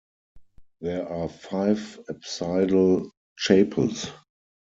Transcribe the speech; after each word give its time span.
There 0.79 1.07
are 1.07 1.29
five 1.29 1.99
apsidal 2.09 3.11
chapels. 3.37 4.11